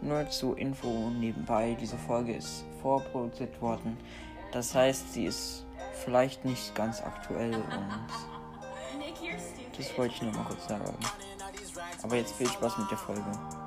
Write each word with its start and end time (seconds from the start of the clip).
Nur 0.00 0.28
zur 0.28 0.56
Info 0.58 1.10
nebenbei, 1.10 1.76
diese 1.80 1.96
Folge 1.96 2.34
ist 2.34 2.64
vorproduziert 2.82 3.60
worden. 3.60 3.96
Das 4.52 4.74
heißt, 4.74 5.12
sie 5.12 5.26
ist 5.26 5.66
vielleicht 6.04 6.44
nicht 6.44 6.74
ganz 6.74 7.02
aktuell 7.02 7.54
und 7.54 7.64
das 9.76 9.98
wollte 9.98 10.14
ich 10.14 10.22
nur 10.22 10.32
mal 10.32 10.44
kurz 10.44 10.68
sagen. 10.68 10.84
Aber 12.02 12.16
jetzt 12.16 12.34
viel 12.34 12.48
Spaß 12.48 12.78
mit 12.78 12.90
der 12.90 12.98
Folge. 12.98 13.65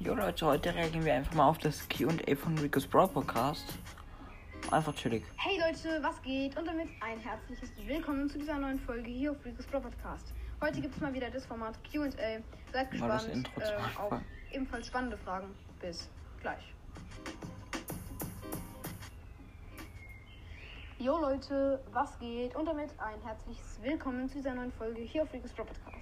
Jo 0.00 0.14
Leute, 0.14 0.46
heute 0.46 0.72
reagieren 0.72 1.04
wir 1.04 1.14
einfach 1.14 1.34
mal 1.34 1.48
auf 1.48 1.58
das 1.58 1.88
Q&A 1.88 2.36
von 2.36 2.56
Rico's 2.58 2.86
Brawl 2.86 3.08
Podcast. 3.08 3.64
Einfach 4.70 4.94
chillig. 4.94 5.24
Hey 5.36 5.58
Leute, 5.58 6.00
was 6.00 6.22
geht? 6.22 6.56
Und 6.56 6.68
damit 6.68 6.88
ein 7.00 7.18
herzliches 7.18 7.72
Willkommen 7.84 8.30
zu 8.30 8.38
dieser 8.38 8.58
neuen 8.58 8.78
Folge 8.78 9.10
hier 9.10 9.32
auf 9.32 9.44
Rico's 9.44 9.66
Brawl 9.66 9.80
Podcast. 9.80 10.32
Heute 10.60 10.80
gibt 10.80 10.94
es 10.94 11.00
mal 11.00 11.12
wieder 11.12 11.28
das 11.30 11.44
Format 11.46 11.74
Q&A. 11.90 12.10
Seid 12.72 12.90
gespannt 12.92 13.50
äh, 13.58 14.00
auf 14.00 14.20
ebenfalls 14.52 14.86
spannende 14.86 15.16
Fragen. 15.18 15.52
Bis 15.80 16.08
gleich. 16.42 16.72
Jo 21.00 21.18
Leute, 21.18 21.82
was 21.92 22.16
geht? 22.20 22.54
Und 22.54 22.66
damit 22.66 22.90
ein 23.00 23.20
herzliches 23.22 23.80
Willkommen 23.82 24.28
zu 24.28 24.36
dieser 24.36 24.54
neuen 24.54 24.70
Folge 24.70 25.00
hier 25.00 25.24
auf 25.24 25.32
Rico's 25.32 25.52
Brawl 25.52 25.66
Podcast. 25.66 25.97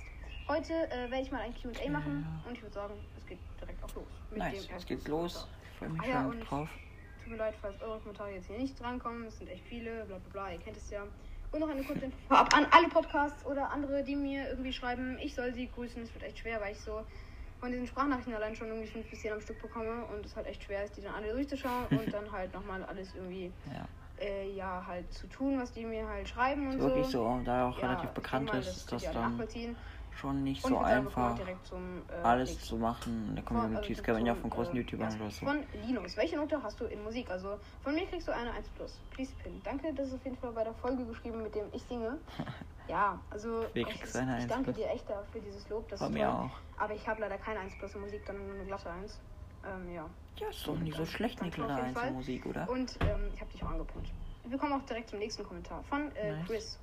Heute 0.49 0.73
äh, 0.91 1.11
werde 1.11 1.23
ich 1.23 1.33
mal 1.33 1.41
ein 1.41 1.55
Q&A 1.55 1.91
machen 1.91 2.27
und 2.47 2.53
ich 2.57 2.63
würde 2.63 2.75
sagen, 2.75 2.95
es 3.17 3.27
geht 3.27 3.39
direkt 3.61 3.83
auch 3.83 3.95
los. 3.95 4.07
mit 4.31 4.39
Nice, 4.39 4.63
dem 4.67 4.71
ersten 4.75 4.89
geht's 4.89 5.09
los. 5.09 5.49
Ich 5.73 5.79
freue 5.79 5.89
mich 5.91 6.03
Ah 6.03 6.07
ja, 6.07 6.23
schon 6.23 6.31
und- 6.33 6.41
drauf. 6.51 6.69
Tut 7.23 7.33
mir 7.33 7.39
leid, 7.39 7.55
falls 7.61 7.83
eure 7.83 7.99
Kommentare 7.99 8.31
jetzt 8.31 8.47
hier 8.47 8.57
nicht 8.59 8.79
drankommen. 8.81 9.27
Es 9.27 9.39
sind 9.39 9.49
echt 9.51 9.65
viele, 9.65 10.05
bla 10.05 10.19
bla 10.19 10.29
bla, 10.33 10.53
ihr 10.53 10.61
kennt 10.61 10.77
es 10.77 10.89
ja. 10.91 11.03
Und 11.51 11.61
noch 11.61 11.69
eine 11.69 11.83
kurze 11.83 12.05
Info 12.05 12.17
vorab 12.29 12.55
an 12.57 12.67
alle 12.71 12.89
Podcasts 12.89 13.45
oder 13.47 13.71
andere, 13.73 14.05
die 14.05 14.15
mir 14.15 14.49
irgendwie 14.49 14.73
schreiben, 14.73 15.19
ich 15.21 15.35
soll 15.35 15.53
sie 15.53 15.69
grüßen. 15.69 16.01
Es 16.03 16.15
wird 16.15 16.23
echt 16.25 16.39
schwer, 16.39 16.61
weil 16.61 16.73
ich 16.73 16.81
so 16.81 17.05
von 17.59 17.73
diesen 17.73 17.87
Sprachnachrichten 17.89 18.35
allein 18.35 18.55
schon 18.55 18.69
irgendwie 18.69 18.87
fünf 18.87 19.09
bis 19.11 19.21
zehn 19.23 19.33
am 19.33 19.41
Stück 19.41 19.61
bekomme 19.61 20.05
und 20.07 20.25
es 20.25 20.37
halt 20.37 20.47
echt 20.47 20.63
schwer 20.63 20.85
ist, 20.85 20.97
die 20.97 21.01
dann 21.01 21.15
alle 21.15 21.33
durchzuschauen 21.33 21.87
und 21.91 22.13
dann 22.15 22.31
halt 22.31 22.53
nochmal 22.55 22.85
alles 22.85 23.13
irgendwie, 23.15 23.53
Ja. 23.75 23.89
äh, 24.25 24.49
ja, 24.53 24.85
halt 24.87 25.13
zu 25.13 25.27
tun, 25.27 25.59
was 25.59 25.73
die 25.73 25.85
mir 25.85 26.07
halt 26.07 26.29
schreiben 26.29 26.69
und 26.71 26.79
so. 26.81 26.87
wirklich 26.89 27.07
so, 27.07 27.41
da 27.45 27.69
auch 27.69 27.79
Ja, 27.81 27.89
relativ 27.89 28.11
bekannt 28.11 28.53
ist, 28.55 28.69
ist 28.69 28.93
das 28.93 29.03
dann 29.05 29.33
nachvollziehen. 29.33 29.77
Schon 30.17 30.43
nicht 30.43 30.65
Und 30.65 30.73
so 30.73 30.81
ich 30.81 30.87
einfach, 30.87 31.35
direkt 31.37 31.67
zum 31.67 32.03
äh, 32.09 32.23
alles 32.23 32.51
nächsten. 32.51 32.67
zu 32.69 32.77
machen 32.77 33.27
in 33.29 33.35
der 33.37 33.45
Community. 33.45 33.77
also 33.77 33.89
Das 33.95 34.03
kennt 34.03 34.19
man 34.19 34.27
ja 34.27 34.35
von 34.35 34.51
großen 34.51 34.75
äh, 34.75 34.79
YouTubern 34.79 35.11
ja, 35.11 35.17
oder 35.21 35.31
so. 35.31 35.47
Von 35.47 35.63
Linus. 35.87 36.17
Welche 36.17 36.37
Note 36.37 36.63
hast 36.63 36.81
du 36.81 36.85
in 36.87 37.03
Musik? 37.05 37.31
Also 37.31 37.59
von 37.83 37.95
mir 37.95 38.07
kriegst 38.07 38.27
du 38.29 38.33
eine 38.33 38.53
1 38.53 38.69
plus. 38.71 38.99
Please 39.11 39.33
pin. 39.43 39.61
Danke, 39.65 39.93
das 39.95 40.09
ist 40.09 40.15
auf 40.15 40.25
jeden 40.25 40.37
Fall 40.37 40.53
bei 40.53 40.65
der 40.65 40.75
Folge 40.75 41.05
geschrieben, 41.05 41.43
mit 41.43 41.55
dem 41.55 41.67
ich 41.73 41.83
singe. 41.85 42.19
Ja, 42.89 43.19
also 43.31 43.65
ich, 43.75 43.85
ich 43.85 44.15
1 44.15 44.47
danke 44.47 44.73
dir 44.73 44.89
echt 44.89 45.11
dafür 45.11 45.41
dieses 45.41 45.69
Lob. 45.69 45.89
Das 45.89 45.99
Bei 45.99 46.07
ist 46.07 46.13
mir 46.13 46.27
toll. 46.27 46.35
auch. 46.35 46.51
Aber 46.81 46.95
ich 46.95 47.05
habe 47.09 47.21
leider 47.21 47.37
keine 47.37 47.59
1 47.59 47.77
plus 47.81 47.97
in 47.97 48.01
Musik, 48.01 48.25
dann 48.27 48.47
nur 48.47 48.55
eine 48.55 48.65
glatte 48.65 48.89
1. 48.89 49.19
Ähm, 49.67 49.93
ja. 49.93 50.09
Ja, 50.39 50.49
ist 50.49 50.65
doch 50.69 50.79
nicht 50.79 50.97
so 50.97 51.05
schlecht, 51.05 51.43
eine 51.43 51.51
kleine 51.51 51.75
jeden 51.75 51.95
Fall. 51.95 52.03
Einzelmusik, 52.05 52.47
oder? 52.47 52.71
Und 52.71 52.97
ähm, 53.01 53.31
ich 53.35 53.41
habe 53.41 53.51
dich 53.51 53.61
auch 53.65 53.71
angepumpt. 53.71 54.09
Wir 54.45 54.57
kommen 54.57 54.73
auch 54.75 54.87
direkt 54.87 55.11
zum 55.11 55.19
nächsten 55.19 55.43
Kommentar 55.43 55.83
von 55.83 56.15
äh, 56.15 56.31
Nice. 56.37 56.47
Chris. 56.47 56.79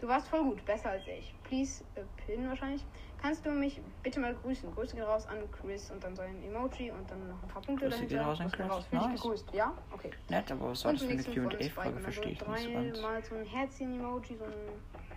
Du 0.00 0.08
warst 0.08 0.28
voll 0.28 0.42
gut, 0.44 0.64
besser 0.64 0.90
als 0.90 1.02
ich. 1.06 1.34
Please 1.44 1.84
äh, 1.94 2.00
pin 2.24 2.48
wahrscheinlich. 2.48 2.82
Kannst 3.20 3.44
du 3.44 3.50
mich 3.50 3.78
bitte 4.02 4.18
mal 4.18 4.34
grüßen? 4.34 4.74
Grüße 4.74 4.94
gehen 4.96 5.04
raus 5.04 5.26
an 5.26 5.36
Chris 5.52 5.90
und 5.90 6.02
dann 6.02 6.16
sein 6.16 6.42
Emoji 6.42 6.90
und 6.90 7.10
dann 7.10 7.28
noch 7.28 7.42
ein 7.42 7.48
paar 7.48 7.60
Punkte 7.60 7.84
Grüße 7.84 7.98
dahinter. 8.06 8.22
raus 8.22 8.40
an 8.40 8.46
Grüße 8.46 8.56
gehen 8.56 8.66
Chris. 8.66 8.76
raus. 8.76 8.86
Fühl 8.88 8.98
dich 8.98 9.08
Nice. 9.08 9.20
gegrüßt, 9.22 9.54
ja? 9.54 9.72
Okay. 9.92 10.10
Nett, 10.30 10.52
aber 10.52 10.70
was 10.70 10.84
Und 10.86 10.94
das 10.94 11.02
für 11.02 11.10
eine 11.12 11.22
Q&A-Frage? 11.50 12.00
Verstehe 12.00 12.32
ich 12.32 12.40
nicht 12.40 12.40
so. 12.40 12.46
Dreimal 13.02 13.24
so 13.24 13.34
ein 13.34 13.44
Herzchen-Emoji, 13.44 14.36
so 14.38 14.44
ein. 14.44 14.52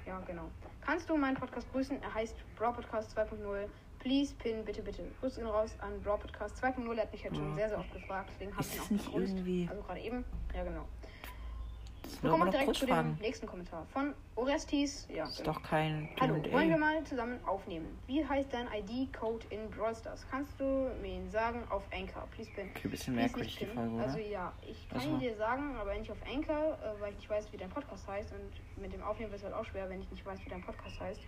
Ja, 0.06 0.19
genau. 0.28 0.50
Kannst 0.81 1.09
du 1.09 1.16
meinen 1.16 1.38
Podcast 1.38 1.72
grüßen? 1.72 2.02
Er 2.03 2.13
heißt 2.13 2.36
Brawl 2.57 2.74
Podcast 2.74 3.18
2.0. 3.18 3.68
Please 4.00 4.34
pin, 4.36 4.66
bitte, 4.66 4.81
bitte. 4.81 5.03
Grüße 5.22 5.40
gehen 5.40 5.47
raus 5.50 5.74
an 5.80 6.02
Brawl 6.02 6.18
Podcast 6.19 6.62
2.0. 6.62 6.94
Er 6.97 7.03
hat 7.03 7.12
mich 7.13 7.24
jetzt 7.24 7.38
schon 7.38 7.56
sehr, 7.56 7.69
sehr 7.69 7.80
oft 7.80 7.94
gefragt, 7.94 8.31
deswegen 8.34 8.52
habe 8.52 8.63
ich 8.68 8.75
ihn 8.75 8.81
auch 8.81 8.90
gegrüßt. 9.06 9.34
irgendwie- 9.38 9.68
Also 9.72 9.81
gerade 9.81 10.00
eben. 10.02 10.25
Ja, 10.53 10.63
genau. 10.66 10.86
Wir 12.22 12.29
kommen 12.29 12.51
direkt 12.51 12.75
zu 12.75 12.85
dem 12.85 13.18
nächsten 13.19 13.47
Kommentar 13.47 13.85
von 13.88 14.13
Orestes. 14.35 15.07
Ja, 15.13 15.25
ist 15.25 15.38
genau. 15.40 15.53
doch 15.53 15.63
kein 15.63 16.07
Hallo, 16.19 16.35
wollen 16.51 16.69
wir 16.69 16.78
mal 16.78 17.03
zusammen 17.03 17.40
aufnehmen? 17.46 17.97
Wie 18.07 18.25
heißt 18.25 18.53
dein 18.53 18.68
ID-Code 18.68 19.46
in 19.50 19.69
Brawl 19.69 19.96
Stars? 19.96 20.25
Kannst 20.29 20.57
du 20.59 20.90
mir 21.01 21.16
ihn 21.16 21.29
sagen 21.29 21.63
auf 21.69 21.84
Anchor? 21.94 22.28
Please 22.31 22.50
pin. 22.56 22.69
Okay, 22.75 22.88
bisschen 22.88 23.16
merkwürdig 23.16 23.56
die. 23.57 23.66
Folge, 23.66 23.91
oder? 23.96 24.03
Also 24.03 24.19
ja, 24.19 24.53
ich 24.69 24.88
kann 24.90 25.01
ihn 25.01 25.19
dir 25.19 25.35
sagen, 25.35 25.75
aber 25.75 25.94
nicht 25.96 26.12
auf 26.12 26.18
Anchor, 26.31 26.78
äh, 26.84 27.01
weil 27.01 27.12
ich 27.12 27.18
nicht 27.18 27.29
weiß, 27.29 27.51
wie 27.51 27.57
dein 27.57 27.69
Podcast 27.69 28.07
heißt. 28.07 28.31
Und 28.31 28.81
mit 28.81 28.94
dem 28.94 29.03
Aufnehmen 29.03 29.31
wird 29.31 29.40
es 29.41 29.45
halt 29.45 29.56
auch 29.56 29.66
schwer, 29.66 29.90
wenn 29.90 30.01
ich 30.01 30.09
nicht 30.12 30.25
weiß, 30.25 30.40
wie 30.45 30.50
dein 30.50 30.63
Podcast 30.63 31.00
heißt. 31.00 31.22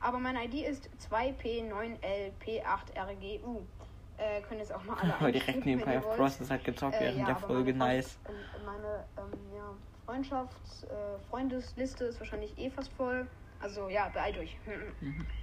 Aber 0.00 0.18
mein 0.18 0.36
ID 0.36 0.54
ist 0.66 0.90
2P9LP8RGU. 1.10 3.60
Äh, 4.18 4.40
können 4.42 4.60
jetzt 4.60 4.72
auch 4.72 4.82
mal 4.84 4.96
alle 4.98 5.14
Aber 5.20 5.30
direkt 5.30 5.66
nebenbei 5.66 5.98
auf 5.98 6.06
wollt. 6.06 6.16
Process 6.16 6.50
hat 6.50 6.64
gezockt 6.64 6.94
Äh, 6.96 7.00
während 7.00 7.18
ja, 7.18 7.24
der 7.26 7.36
Folge. 7.36 7.74
meine, 7.74 7.96
Nice. 7.96 8.18
Ähm, 8.26 8.34
meine 8.64 9.04
ähm, 9.18 9.30
Freundschafts-, 10.06 10.84
äh, 10.84 11.18
Freundesliste 11.30 12.04
ist 12.04 12.20
wahrscheinlich 12.20 12.56
eh 12.58 12.70
fast 12.70 12.92
voll. 12.92 13.26
Also 13.60 13.88
ja, 13.88 14.08
beeilt 14.08 14.38
euch. 14.38 14.56
Mhm. 15.00 15.26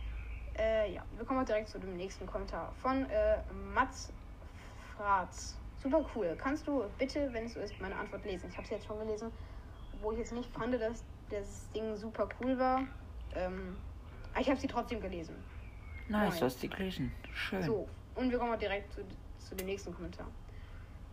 Äh, 0.56 0.94
ja, 0.94 1.04
wir 1.18 1.26
kommen 1.26 1.42
auch 1.42 1.46
direkt 1.48 1.68
zu 1.68 1.80
dem 1.80 1.98
nächsten 1.98 2.28
Kommentar 2.28 2.72
von 2.80 3.10
äh, 3.10 3.38
Mats 3.74 4.14
Fratz. 4.96 5.58
Super 5.82 6.06
cool. 6.16 6.38
Kannst 6.40 6.68
du 6.68 6.84
bitte, 7.00 7.34
wenn 7.34 7.46
es 7.46 7.56
so 7.56 7.60
ist, 7.60 7.74
meine 7.82 7.96
Antwort 7.96 8.24
lesen? 8.24 8.50
Ich 8.50 8.56
habe 8.56 8.64
es 8.64 8.70
jetzt 8.70 8.86
schon 8.86 9.00
gelesen, 9.00 9.32
wo 10.00 10.12
ich 10.12 10.20
jetzt 10.20 10.32
nicht 10.32 10.48
fand, 10.54 10.80
dass 10.80 11.04
das 11.32 11.68
Ding 11.72 11.96
super 11.98 12.30
cool 12.40 12.60
war. 12.60 12.84
Ähm, 13.34 13.76
aber 14.32 14.42
ich 14.42 14.48
habe 14.48 14.60
sie 14.60 14.68
trotzdem 14.68 15.02
gelesen. 15.02 15.36
Nice, 16.08 16.30
Moin. 16.30 16.40
du 16.40 16.46
hast 16.46 16.62
die 16.62 16.70
gelesen. 16.70 17.12
Schön. 17.34 17.64
So, 17.64 17.88
und 18.14 18.30
wir 18.30 18.38
kommen 18.38 18.54
auch 18.54 18.60
direkt 18.60 18.94
zu, 18.94 19.02
zu 19.40 19.56
dem 19.56 19.66
nächsten 19.66 19.92
Kommentar. 19.92 20.28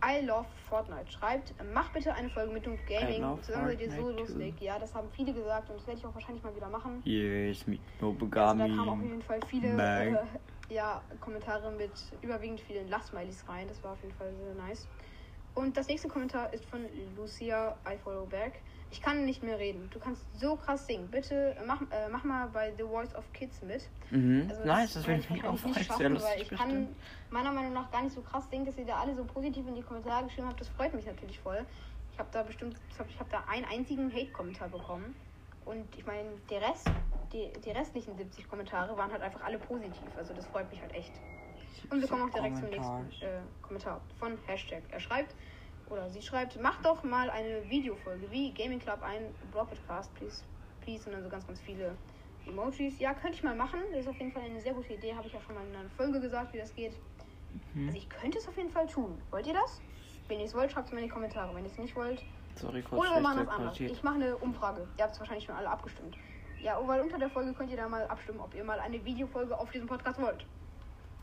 I 0.03 0.25
love 0.25 0.47
Fortnite 0.67 1.11
schreibt, 1.11 1.53
mach 1.73 1.89
bitte 1.91 2.13
eine 2.13 2.29
Folge 2.29 2.51
mit 2.51 2.65
I 2.65 2.79
Gaming. 2.87 3.41
Zusammen 3.41 3.67
seid 3.67 3.81
ihr 3.81 3.91
so 3.91 4.09
lustig. 4.09 4.55
Ja, 4.59 4.79
das 4.79 4.95
haben 4.95 5.07
viele 5.11 5.33
gesagt 5.33 5.69
und 5.69 5.77
das 5.77 5.85
werde 5.87 5.99
ich 5.99 6.05
auch 6.05 6.13
wahrscheinlich 6.13 6.43
mal 6.43 6.55
wieder 6.55 6.69
machen. 6.69 7.01
Yes, 7.05 7.67
mit 7.67 7.79
Also 7.99 7.99
da 7.99 8.05
Nobugami. 8.07 8.75
kamen 8.75 8.89
auf 8.89 9.01
jeden 9.03 9.21
Fall 9.21 9.39
viele 9.47 9.67
äh, 9.67 10.15
ja, 10.73 11.01
Kommentare 11.19 11.71
mit 11.71 11.91
überwiegend 12.21 12.61
vielen 12.61 12.89
Lachsmilies 12.89 13.43
rein. 13.47 13.67
Das 13.67 13.83
war 13.83 13.91
auf 13.93 14.01
jeden 14.01 14.15
Fall 14.15 14.33
sehr 14.33 14.55
nice. 14.55 14.87
Und 15.53 15.75
das 15.75 15.87
nächste 15.87 16.07
Kommentar 16.07 16.53
ist 16.53 16.65
von 16.65 16.85
Lucia 17.17 17.75
I 17.85 17.97
Follow 17.97 18.25
Back. 18.25 18.61
Ich 18.89 19.01
kann 19.01 19.25
nicht 19.25 19.41
mehr 19.41 19.57
reden. 19.57 19.89
Du 19.91 19.99
kannst 19.99 20.21
so 20.37 20.55
krass 20.55 20.85
singen. 20.85 21.07
Bitte 21.07 21.55
äh, 21.55 21.65
mach, 21.65 21.81
äh, 21.81 22.09
mach 22.09 22.23
mal 22.23 22.47
bei 22.47 22.73
The 22.77 22.83
Voice 22.83 23.15
of 23.15 23.23
Kids 23.33 23.61
mit. 23.61 23.87
Mhm. 24.11 24.47
Also 24.49 24.65
nice, 24.65 24.93
das 24.93 25.07
werde 25.07 25.23
würde 25.23 25.35
ich 25.35 25.43
auch 25.45 25.63
nicht 25.63 25.85
schaffen, 25.85 26.21
weil 26.21 26.41
ich 26.41 26.49
kann 26.49 26.67
bestimmt. 26.67 26.95
meiner 27.29 27.51
Meinung 27.51 27.73
nach 27.73 27.89
gar 27.91 28.03
nicht 28.03 28.13
so 28.13 28.21
krass 28.21 28.49
singen, 28.49 28.65
dass 28.65 28.77
ihr 28.77 28.85
da 28.85 28.99
alle 28.99 29.15
so 29.15 29.23
positiv 29.23 29.65
in 29.67 29.75
die 29.75 29.81
Kommentare 29.81 30.25
geschrieben 30.25 30.47
habt. 30.47 30.59
Das 30.59 30.67
freut 30.69 30.93
mich 30.93 31.05
natürlich 31.05 31.39
voll. 31.39 31.65
Ich 32.13 32.19
habe 32.19 32.29
da 32.31 32.43
bestimmt, 32.43 32.75
ich 32.89 32.99
habe 32.99 33.09
hab 33.19 33.29
da 33.29 33.43
einen 33.49 33.65
einzigen 33.65 34.11
Hate-Kommentar 34.11 34.67
bekommen. 34.67 35.15
Und 35.65 35.85
ich 35.95 36.05
meine, 36.05 36.29
der 36.49 36.61
Rest, 36.61 36.89
die, 37.31 37.51
die 37.63 37.71
restlichen 37.71 38.17
70 38.17 38.49
Kommentare 38.49 38.97
waren 38.97 39.11
halt 39.11 39.21
einfach 39.21 39.41
alle 39.41 39.57
positiv. 39.57 40.03
Also 40.17 40.33
das 40.33 40.45
freut 40.47 40.69
mich 40.69 40.81
halt 40.81 40.93
echt. 40.93 41.13
Und 41.89 42.01
wir 42.01 42.07
kommen 42.07 42.29
auch 42.29 42.33
direkt 42.33 42.57
zum 42.57 42.65
Kommentar. 42.65 43.03
nächsten 43.03 43.25
äh, 43.25 43.39
Kommentar 43.61 44.01
von 44.19 44.37
Hashtag. 44.47 44.83
Er 44.91 44.99
schreibt, 44.99 45.35
oder 45.89 46.09
sie 46.09 46.21
schreibt, 46.21 46.59
mach 46.61 46.81
doch 46.81 47.03
mal 47.03 47.29
eine 47.29 47.69
Videofolge 47.69 48.29
wie 48.31 48.53
Gaming 48.53 48.79
Club 48.79 49.01
ein 49.01 49.33
Blog 49.51 49.69
Podcast, 49.69 50.13
please, 50.15 50.43
please. 50.81 51.05
Und 51.07 51.13
dann 51.13 51.23
so 51.23 51.29
ganz, 51.29 51.45
ganz 51.45 51.59
viele 51.61 51.95
Emojis. 52.47 52.99
Ja, 52.99 53.13
könnte 53.13 53.37
ich 53.37 53.43
mal 53.43 53.55
machen. 53.55 53.79
Das 53.91 54.01
ist 54.01 54.07
auf 54.07 54.17
jeden 54.17 54.31
Fall 54.31 54.43
eine 54.43 54.61
sehr 54.61 54.73
gute 54.73 54.93
Idee. 54.93 55.13
Habe 55.13 55.27
ich 55.27 55.33
ja 55.33 55.41
schon 55.41 55.55
mal 55.55 55.65
in 55.65 55.75
einer 55.75 55.89
Folge 55.89 56.19
gesagt, 56.19 56.53
wie 56.53 56.57
das 56.57 56.73
geht. 56.73 56.93
Mhm. 57.73 57.87
Also 57.87 57.97
ich 57.97 58.09
könnte 58.09 58.37
es 58.37 58.47
auf 58.47 58.57
jeden 58.57 58.71
Fall 58.71 58.87
tun. 58.87 59.21
Wollt 59.31 59.47
ihr 59.47 59.53
das? 59.53 59.81
Wenn 60.27 60.39
ihr 60.39 60.45
es 60.45 60.53
wollt, 60.53 60.71
schreibt 60.71 60.87
es 60.87 60.93
mir 60.93 60.99
in 60.99 61.05
die 61.05 61.11
Kommentare. 61.11 61.53
Wenn 61.53 61.65
ihr 61.65 61.71
es 61.71 61.77
nicht 61.77 61.95
wollt, 61.95 62.23
Sorry, 62.55 62.81
kurz 62.81 63.01
oder 63.01 63.15
wir 63.15 63.21
machen 63.21 63.45
das 63.45 63.47
anders. 63.47 63.79
Ich 63.79 64.03
mache 64.03 64.15
eine 64.15 64.37
Umfrage. 64.37 64.87
Ihr 64.97 65.03
habt 65.03 65.13
es 65.13 65.19
wahrscheinlich 65.19 65.45
schon 65.45 65.55
alle 65.55 65.69
abgestimmt. 65.69 66.17
Ja, 66.61 66.79
weil 66.85 67.01
unter 67.01 67.17
der 67.17 67.29
Folge 67.29 67.53
könnt 67.53 67.71
ihr 67.71 67.77
da 67.77 67.89
mal 67.89 68.05
abstimmen, 68.07 68.39
ob 68.39 68.53
ihr 68.53 68.63
mal 68.63 68.79
eine 68.79 69.03
Videofolge 69.03 69.57
auf 69.57 69.71
diesem 69.71 69.87
Podcast 69.87 70.21
wollt. 70.21 70.45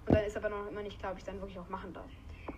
Und 0.09 0.15
dann 0.15 0.25
ist 0.25 0.37
aber 0.37 0.49
noch 0.49 0.67
immer 0.69 0.83
nicht 0.83 0.99
klar, 0.99 1.13
ob 1.13 1.19
ich 1.19 1.23
es 1.23 1.27
dann 1.27 1.41
wirklich 1.41 1.59
auch 1.59 1.69
machen 1.69 1.93
darf. 1.93 2.07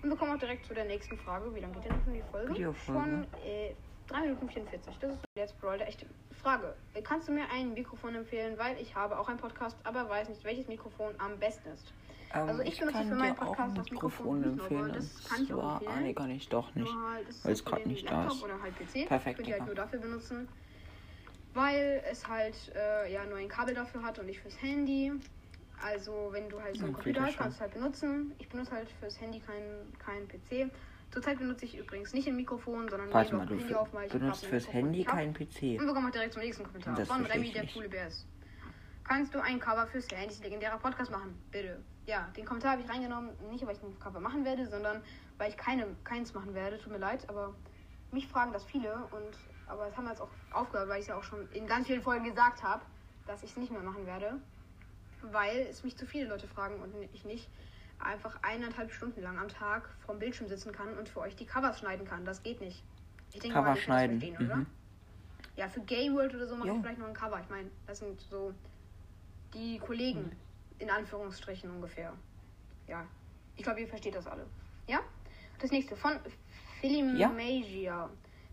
Und 0.02 0.08
wir 0.08 0.17
kommen 0.17 0.32
auch 0.35 0.38
direkt 0.38 0.64
zu 0.67 0.75
der 0.75 0.85
nächsten 0.85 1.17
Frage. 1.19 1.52
Wie 1.55 1.61
lange 1.61 1.75
geht 1.75 1.85
denn 1.87 2.00
schon 2.05 2.14
die 2.14 2.23
Folge? 2.31 2.55
Videofolge. 2.55 3.00
Schon 3.00 3.25
äh, 3.44 3.75
3 4.06 4.20
Minuten 4.23 4.49
44. 4.49 4.94
Das 5.00 5.12
ist 5.14 5.20
jetzt 5.35 5.61
Brawl 5.61 5.79
der 5.79 5.88
echte 5.88 6.06
Frage. 6.41 6.75
Kannst 7.02 7.29
du 7.29 7.32
mir 7.32 7.44
ein 7.52 7.75
Mikrofon 7.75 8.14
empfehlen? 8.14 8.56
Weil 8.56 8.76
ich 8.81 8.94
habe 8.94 9.19
auch 9.19 9.29
einen 9.29 9.38
Podcast, 9.38 9.76
aber 9.85 10.08
weiß 10.08 10.29
nicht, 10.29 10.44
welches 10.44 10.69
Mikrofon 10.69 11.12
am 11.19 11.37
besten 11.38 11.69
ist. 11.70 11.93
Ähm, 12.32 12.49
Also 12.49 12.62
ich 12.62 12.79
benutze 12.79 12.99
kann 12.99 13.08
für 13.08 13.14
meinen 13.17 13.35
Podcast 13.35 13.70
ein 13.73 13.75
das 13.75 13.91
Mikrofon 13.91 14.41
Mikrofon 14.41 14.61
empfehlen. 14.61 14.93
das 14.94 15.29
kann 15.29 15.43
ich 15.43 15.52
auch 15.52 15.58
zwar- 15.58 15.73
empfehlen. 15.75 15.93
Ah, 15.97 16.00
nee, 16.00 16.14
kann 16.14 16.31
ich 16.31 16.49
doch 16.49 16.75
nicht. 16.76 16.93
Halt, 16.93 17.26
weil 17.44 17.52
es 17.52 17.64
den 17.64 17.88
nicht 17.88 18.08
da 18.11 18.26
ist. 18.29 18.43
Oder 18.44 18.62
halt 18.62 18.75
PC. 18.79 19.06
Perfekt, 19.08 19.37
Könnt 19.38 19.49
ihr 19.49 19.55
halt 19.55 19.62
Digga. 19.62 19.67
nur 19.67 19.75
dafür 19.75 19.99
benutzen. 19.99 20.49
Weil 21.52 22.00
es 22.08 22.29
halt 22.29 22.55
äh, 22.76 23.12
ja 23.12 23.25
nur 23.26 23.38
ein 23.38 23.49
Kabel 23.49 23.75
dafür 23.75 24.02
hat 24.05 24.19
und 24.20 24.26
nicht 24.26 24.38
fürs 24.41 24.61
Handy. 24.62 25.12
Also, 25.84 26.28
wenn 26.32 26.48
du 26.48 26.60
halt 26.60 26.76
so 26.76 26.84
einen 26.84 26.94
Computer 26.94 27.22
hast, 27.22 27.38
kannst 27.38 27.58
du 27.58 27.62
halt 27.62 27.74
benutzen. 27.74 28.34
Ich 28.38 28.48
benutze 28.48 28.72
halt 28.72 28.88
fürs 29.00 29.20
Handy 29.20 29.40
keinen 29.40 29.92
kein 29.98 30.28
PC. 30.28 30.70
Zurzeit 31.10 31.38
benutze 31.38 31.64
ich 31.64 31.76
übrigens 31.76 32.12
nicht 32.12 32.28
ein 32.28 32.36
Mikrofon, 32.36 32.88
sondern 32.88 33.12
Warte 33.12 33.34
mal, 33.34 33.46
du 33.46 33.58
Handy 33.58 33.74
auf, 33.74 33.90
benutzt 33.90 34.46
fürs 34.46 34.72
Handy 34.72 35.02
keinen 35.04 35.34
PC. 35.34 35.80
Und 35.80 35.86
wir 35.86 35.92
kommen 35.92 36.06
auch 36.06 36.12
direkt 36.12 36.34
zum 36.34 36.42
nächsten 36.42 36.64
Kommentar. 36.64 36.96
Von 37.04 37.24
Remy, 37.26 37.52
der 37.52 37.66
coole 37.66 37.88
Bär 37.88 38.06
ist. 38.06 38.26
Kannst 39.04 39.34
du 39.34 39.40
ein 39.40 39.58
Cover 39.58 39.88
fürs 39.88 40.08
Handys 40.12 40.40
legendärer 40.40 40.78
Podcast 40.78 41.10
machen? 41.10 41.36
Bitte. 41.50 41.82
Ja, 42.06 42.28
den 42.36 42.44
Kommentar 42.44 42.72
habe 42.72 42.82
ich 42.82 42.88
reingenommen, 42.88 43.30
nicht 43.50 43.66
weil 43.66 43.74
ich 43.74 43.82
ein 43.82 43.98
Cover 43.98 44.20
machen 44.20 44.44
werde, 44.44 44.66
sondern 44.68 45.02
weil 45.36 45.50
ich 45.50 45.56
keine, 45.56 45.86
keins 46.04 46.32
machen 46.32 46.54
werde. 46.54 46.78
Tut 46.78 46.92
mir 46.92 46.98
leid, 46.98 47.28
aber 47.28 47.54
mich 48.12 48.28
fragen 48.28 48.52
das 48.52 48.64
viele 48.64 48.94
und 49.10 49.36
aber 49.66 49.86
es 49.86 49.96
haben 49.96 50.04
wir 50.04 50.10
jetzt 50.10 50.20
auch 50.20 50.30
aufgehört, 50.52 50.88
weil 50.88 50.98
ich 50.98 51.02
es 51.02 51.08
ja 51.08 51.16
auch 51.16 51.22
schon 51.22 51.48
in 51.52 51.66
ganz 51.66 51.86
vielen 51.86 52.02
Folgen 52.02 52.24
gesagt 52.24 52.62
habe, 52.62 52.82
dass 53.26 53.42
ich 53.42 53.50
es 53.50 53.56
nicht 53.56 53.72
mehr 53.72 53.82
machen 53.82 54.06
werde, 54.06 54.40
weil 55.22 55.67
es 55.70 55.84
mich 55.84 55.96
zu 55.96 56.06
viele 56.06 56.28
Leute 56.28 56.46
fragen 56.49 56.81
und 56.81 56.94
ich 57.12 57.25
nicht 57.25 57.49
einfach 57.99 58.38
eineinhalb 58.43 58.93
Stunden 58.93 59.22
lang 59.22 59.38
am 59.38 59.49
Tag 59.49 59.88
vorm 60.05 60.19
Bildschirm 60.19 60.49
sitzen 60.49 60.72
kann 60.72 60.96
und 60.96 61.08
für 61.08 61.20
euch 61.20 61.37
die 61.37 61.46
Covers 61.46 61.78
schneiden 61.78 62.06
kann. 62.06 62.25
Das 62.25 62.43
geht 62.43 62.61
nicht. 62.61 62.82
Ich 63.32 63.40
denke 63.40 63.55
Cover 63.55 63.70
mal, 63.70 63.76
schneiden. 63.76 64.20
Verstehen, 64.20 64.46
mhm. 64.46 64.52
oder? 64.52 64.67
Ja, 65.56 65.69
für 65.69 65.81
Game 65.81 66.14
World 66.14 66.34
oder 66.34 66.46
so 66.46 66.56
mache 66.56 66.70
ich 66.70 66.81
vielleicht 66.81 66.99
noch 66.99 67.08
ein 67.08 67.14
Cover. 67.14 67.40
Ich 67.40 67.50
meine, 67.50 67.70
das 67.87 67.99
sind 67.99 68.20
so 68.20 68.55
die 69.55 69.78
Kollegen, 69.78 70.22
mhm. 70.22 70.32
in 70.78 70.90
Anführungsstrichen 70.90 71.70
ungefähr. 71.70 72.12
Ja, 72.87 73.06
ich 73.56 73.62
glaube, 73.62 73.81
ihr 73.81 73.88
versteht 73.88 74.14
das 74.14 74.26
alle. 74.26 74.46
Ja? 74.87 75.00
Das 75.58 75.70
nächste 75.70 75.96
von 75.96 76.19
Philimagia. 76.81 77.31
Ja. 77.61 78.11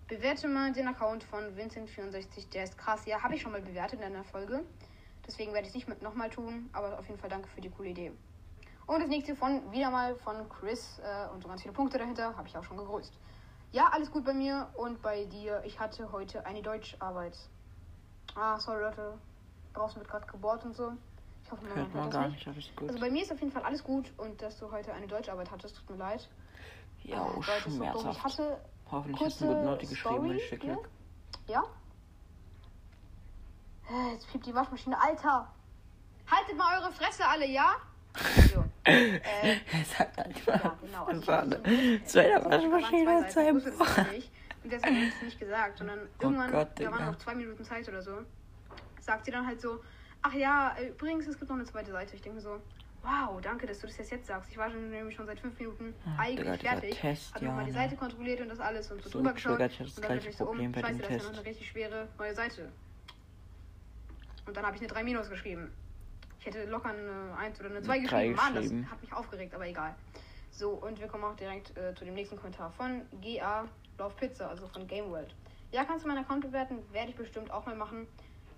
Bewerte 0.08 0.48
mal 0.48 0.72
den 0.72 0.88
Account 0.88 1.24
von 1.24 1.44
Vincent64, 1.58 2.50
der 2.54 2.64
ist 2.64 2.78
krass. 2.78 3.06
Ja, 3.06 3.22
habe 3.22 3.36
ich 3.36 3.42
schon 3.42 3.52
mal 3.52 3.62
bewertet 3.62 4.00
in 4.00 4.06
einer 4.06 4.24
Folge. 4.24 4.64
Deswegen 5.28 5.54
werde 5.54 5.68
ich 5.68 5.76
es 5.76 5.88
nicht 5.88 6.02
nochmal 6.02 6.30
tun, 6.30 6.70
aber 6.74 6.98
auf 6.98 7.08
jeden 7.08 7.20
Fall 7.20 7.30
danke 7.30 7.50
für 7.50 7.62
die 7.62 7.70
coole 7.70 7.90
Idee. 7.90 8.12
Und 8.86 9.02
das 9.02 9.10
nächste 9.10 9.36
von 9.36 9.72
wieder 9.72 9.92
mal 9.92 10.16
von 10.16 10.48
Chris 10.48 11.00
äh, 11.00 11.30
und 11.34 11.44
so 11.44 11.50
ganz 11.50 11.62
viele 11.62 11.74
Punkte 11.74 11.98
dahinter, 11.98 12.36
habe 12.38 12.48
ich 12.48 12.58
auch 12.58 12.64
schon 12.64 12.78
gegrüßt. 12.78 13.14
Ja, 13.74 13.90
alles 13.92 14.10
gut 14.10 14.24
bei 14.24 14.34
mir 14.34 14.70
und 14.76 15.02
bei 15.02 15.26
dir. 15.26 15.62
Ich 15.66 15.78
hatte 15.80 16.10
heute 16.14 16.46
eine 16.46 16.62
Deutscharbeit. 16.62 17.38
Ah, 18.36 18.58
sorry 18.60 18.82
Leute. 18.82 19.18
Draußen 19.74 19.98
wird 19.98 20.10
gerade 20.10 20.26
gebohrt 20.26 20.64
und 20.64 20.74
so. 20.74 20.94
Ich 21.44 21.52
hoffe, 21.52 21.66
man 21.66 21.76
hört, 21.76 21.94
hört 21.94 22.14
das 22.14 22.30
nicht. 22.30 22.48
nicht 22.48 22.76
gut. 22.78 22.90
Also 22.90 23.02
bei 23.02 23.12
mir 23.12 23.24
ist 23.24 23.32
auf 23.32 23.40
jeden 23.40 23.52
Fall 23.52 23.64
alles 23.64 23.84
gut 23.84 24.12
und 24.18 24.42
dass 24.42 24.58
du 24.58 24.72
heute 24.72 24.94
eine 24.94 25.08
Deutscharbeit 25.08 25.52
hattest, 25.52 25.76
tut 25.76 25.90
mir 25.90 25.98
leid. 25.98 26.30
Ja, 27.04 27.28
äh, 27.28 27.70
schmerzhaft. 27.70 28.18
Ich 28.18 28.24
hatte 28.24 28.58
Hoffentlich 28.92 29.26
hast 29.26 29.42
du 29.42 29.46
eine 29.46 29.56
gute 29.56 29.66
Note 29.66 29.88
geschrieben, 29.88 30.32
ich 30.32 30.60
Glück. 30.60 30.90
Ja? 31.48 31.64
Jetzt 34.12 34.32
piept 34.32 34.46
die 34.46 34.54
Waschmaschine. 34.54 35.02
Alter! 35.02 35.48
Haltet 36.30 36.58
mal 36.58 36.80
eure 36.80 36.92
Fresse 36.92 37.26
alle, 37.26 37.48
ja? 37.48 37.76
So. 38.54 38.66
äh, 38.84 39.20
er 39.24 39.86
sagt 39.86 40.20
einfach. 40.20 40.64
Ja, 40.64 40.78
genau. 40.82 41.06
Also. 41.06 42.02
Zu 42.06 42.22
einer 42.22 42.46
Waschmaschine 42.46 43.28
zu 43.28 43.40
einem 43.40 43.58
Und 43.58 43.64
deswegen 44.66 44.96
habe 44.96 45.06
ich 45.06 45.16
es 45.16 45.22
nicht 45.22 45.40
gesagt, 45.40 45.78
sondern 45.78 46.00
oh 46.00 46.24
irgendwann, 46.24 46.52
Gott, 46.52 46.70
da 46.76 46.92
waren 46.92 47.06
noch 47.06 47.18
zwei 47.18 47.36
Minuten 47.36 47.64
Zeit 47.64 47.88
oder 47.88 48.02
so, 48.02 48.20
sagt 49.00 49.26
sie 49.26 49.32
dann 49.32 49.48
halt 49.48 49.62
so, 49.62 49.82
ach 50.22 50.34
ja, 50.34 50.76
übrigens, 50.90 51.28
es 51.28 51.38
gibt 51.38 51.50
noch 51.50 51.58
eine 51.58 51.66
zweite 51.66 51.92
Seite. 51.92 52.16
Ich 52.16 52.22
denke 52.22 52.42
so, 52.42 52.60
wow, 53.04 53.40
danke, 53.42 53.68
dass 53.68 53.80
du 53.80 53.88
das 53.88 54.10
jetzt 54.10 54.28
sagst. 54.28 54.52
Ich 54.52 54.58
war 54.58 54.70
schon, 54.70 54.90
nämlich 54.90 55.16
schon 55.16 55.26
seit 55.26 55.40
fünf 55.40 55.58
Minuten 55.60 55.94
Ach, 56.06 56.20
eigentlich 56.20 56.60
Digga, 56.60 56.72
fertig. 56.72 57.00
Test, 57.00 57.36
hab 57.36 57.42
nochmal 57.42 57.66
die 57.66 57.72
Seite 57.72 57.96
kontrolliert 57.96 58.42
und 58.42 58.50
das 58.50 58.60
alles 58.60 58.92
und 58.92 59.02
so, 59.02 59.10
so 59.10 59.20
drüber 59.20 59.34
geschaut. 59.34 59.54
Und 59.54 59.60
dann 59.60 60.18
dachte 60.18 60.30
ich 60.30 60.36
so, 60.36 60.50
um, 60.50 60.58
scheiße, 60.58 60.82
das 60.82 61.10
ist 61.10 61.10
ja 61.10 61.18
noch 61.18 61.38
eine 61.38 61.46
richtig 61.46 61.68
schwere 61.70 62.08
neue 62.18 62.36
Seite. 62.36 62.70
Und 64.48 64.56
dann 64.56 64.66
habe 64.66 64.76
ich 64.76 64.82
eine 64.82 64.92
3 64.92 65.04
Minus 65.04 65.30
geschrieben. 65.30 65.72
Ich 66.40 66.46
hätte 66.46 66.66
locker 66.66 66.90
eine 66.90 67.36
1 67.38 67.60
oder 67.60 67.70
eine 67.70 67.82
2 67.82 68.00
geschrieben. 68.00 68.36
Mann, 68.36 68.56
das 68.56 68.72
hat 68.90 69.02
mich 69.02 69.14
aufgeregt, 69.14 69.54
aber 69.54 69.68
egal. 69.68 69.94
So, 70.52 70.72
und 70.72 71.00
wir 71.00 71.08
kommen 71.08 71.26
auch 71.26 71.36
direkt 71.36 71.78
äh, 71.78 71.94
zu 71.94 72.06
dem 72.06 72.14
nächsten 72.14 72.38
Kommentar 72.38 72.72
von 72.72 73.02
GA 73.22 73.68
Love 74.00 74.16
Pizza, 74.16 74.50
also 74.50 74.68
von 74.68 74.88
Game 74.88 75.12
World. 75.12 75.36
Ja, 75.72 75.84
kannst 75.84 76.06
du 76.06 76.08
meinen 76.08 76.24
Account 76.24 76.42
bewerten? 76.42 76.80
Werde 76.92 77.10
ich 77.10 77.16
bestimmt 77.16 77.52
auch 77.52 77.66
mal 77.66 77.76
machen. 77.76 78.08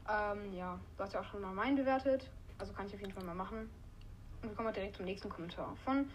Ähm, 0.07 0.53
ja, 0.53 0.79
du 0.95 1.03
hast 1.03 1.13
ja 1.13 1.21
auch 1.21 1.25
schon 1.25 1.41
mal 1.41 1.51
meinen 1.51 1.75
bewertet. 1.75 2.29
Also 2.59 2.71
kann 2.73 2.87
ich 2.87 2.93
auf 2.93 3.01
jeden 3.01 3.13
Fall 3.13 3.23
mal 3.23 3.35
machen. 3.35 3.69
Und 4.41 4.49
wir 4.49 4.55
kommen 4.55 4.71
direkt 4.73 4.95
zum 4.95 5.05
nächsten 5.05 5.29
Kommentar 5.29 5.75
von 5.83 6.07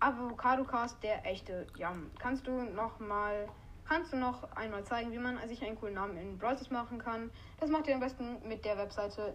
Avocadocast, 0.00 1.02
der 1.02 1.24
echte 1.24 1.66
Jam. 1.76 2.10
Kannst 2.18 2.46
du 2.46 2.52
noch 2.52 3.00
mal 3.00 3.48
kannst 3.86 4.12
du 4.12 4.16
noch 4.16 4.50
einmal 4.54 4.84
zeigen, 4.84 5.12
wie 5.12 5.18
man 5.18 5.36
sich 5.48 5.62
einen 5.64 5.78
coolen 5.78 5.94
Namen 5.94 6.16
in 6.16 6.38
Browsers 6.38 6.70
machen 6.70 6.98
kann. 6.98 7.30
Das 7.60 7.70
macht 7.70 7.86
ihr 7.86 7.94
am 7.94 8.00
besten 8.00 8.36
mit 8.46 8.64
der 8.64 8.78
Webseite 8.78 9.34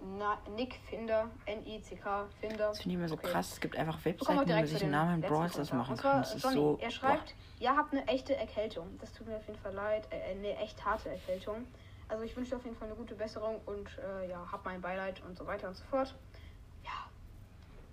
Nickfinder, 0.56 1.30
N-I-C-K, 1.46 2.26
Finder. 2.40 2.68
Das 2.70 2.82
finde 2.82 2.96
ich 2.96 3.00
immer 3.00 3.08
so 3.08 3.16
okay. 3.16 3.28
krass. 3.28 3.54
Es 3.54 3.60
gibt 3.60 3.78
einfach 3.78 4.04
Webseiten, 4.04 4.40
wo 4.40 4.54
man 4.54 4.66
sich 4.66 4.82
einen 4.82 4.92
Namen 4.92 5.24
in 5.24 5.30
Browsers 5.30 5.72
machen 5.74 5.98
kann. 5.98 6.22
Das 6.22 6.34
Sonny, 6.34 6.56
so, 6.56 6.80
er 6.82 6.92
schreibt, 6.92 7.36
ihr 7.60 7.76
habt 7.76 7.94
eine 7.94 8.08
echte 8.08 8.36
Erkältung. 8.36 8.98
Das 9.00 9.14
tut 9.14 9.28
mir 9.28 9.36
auf 9.36 9.48
jeden 9.48 9.60
Fall 9.60 9.74
leid. 9.74 10.08
Äh, 10.12 10.32
eine 10.32 10.58
echt 10.58 10.84
harte 10.84 11.10
Erkältung. 11.10 11.68
Also 12.08 12.24
ich 12.24 12.36
wünsche 12.36 12.52
dir 12.52 12.58
auf 12.58 12.66
jeden 12.66 12.76
Fall 12.76 12.88
eine 12.88 12.98
gute 12.98 13.16
Besserung 13.16 13.62
und 13.66 13.88
äh, 14.00 14.30
ja, 14.30 14.44
hab 14.52 14.66
mein 14.66 14.82
Beileid 14.82 15.22
und 15.28 15.38
so 15.38 15.46
weiter 15.46 15.68
und 15.68 15.76
so 15.76 15.84
fort 15.86 16.16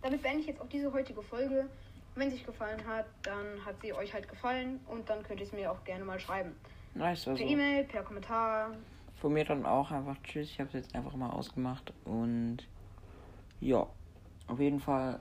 damit 0.07 0.23
beende 0.23 0.41
ich 0.41 0.47
jetzt 0.47 0.61
auch 0.61 0.69
diese 0.69 0.93
heutige 0.93 1.23
Folge. 1.23 1.69
Wenn 2.17 2.31
sie 2.31 2.37
euch 2.37 2.47
gefallen 2.47 2.85
hat, 2.87 3.07
dann 3.23 3.65
hat 3.65 3.81
sie 3.83 3.93
euch 3.93 4.13
halt 4.13 4.27
gefallen 4.27 4.81
und 4.87 5.09
dann 5.09 5.23
könnt 5.23 5.41
ihr 5.41 5.47
es 5.47 5.53
mir 5.53 5.71
auch 5.71 5.85
gerne 5.85 6.05
mal 6.05 6.19
schreiben. 6.19 6.57
Nice, 6.95 7.29
also 7.29 7.43
per 7.43 7.53
E-Mail, 7.53 7.85
per 7.85 8.03
Kommentar. 8.03 8.71
Von 9.21 9.35
mir 9.35 9.45
dann 9.45 9.67
auch 9.67 9.91
einfach 9.91 10.17
Tschüss. 10.23 10.51
Ich 10.51 10.59
habe 10.59 10.69
es 10.69 10.75
jetzt 10.75 10.95
einfach 10.95 11.15
mal 11.15 11.29
ausgemacht 11.29 11.93
und 12.05 12.59
ja, 13.61 13.87
auf 14.47 14.59
jeden 14.59 14.81
Fall. 14.81 15.21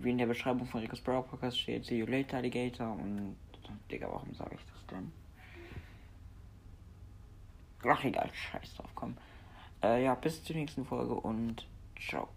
Wie 0.00 0.10
in 0.10 0.18
der 0.18 0.26
Beschreibung 0.26 0.66
von 0.66 0.80
Rico's 0.80 1.00
Brow 1.00 1.26
Podcast 1.26 1.58
steht, 1.58 1.84
See 1.84 1.98
you 1.98 2.06
later, 2.06 2.36
Alligator. 2.36 2.92
Und, 2.92 3.36
Digga, 3.90 4.06
warum 4.08 4.32
sage 4.34 4.54
ich 4.54 4.64
das 4.72 4.86
denn? 4.86 5.10
Ach, 7.84 8.04
egal, 8.04 8.30
scheiß 8.32 8.74
drauf, 8.76 8.90
komm. 8.94 9.16
Äh, 9.82 10.04
ja, 10.04 10.14
bis 10.14 10.44
zur 10.44 10.56
nächsten 10.56 10.84
Folge 10.84 11.14
und 11.14 11.66
ciao. 11.98 12.28